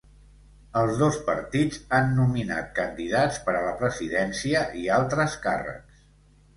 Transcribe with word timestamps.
Els 0.79 0.95
dos 1.01 1.19
partits 1.27 1.77
han 1.99 2.09
nominat 2.21 2.73
candidats 2.81 3.41
per 3.51 3.57
a 3.61 3.65
la 3.69 3.77
presidència 3.85 4.67
i 4.85 4.91
altres 5.01 5.41
càrrecs. 5.49 6.07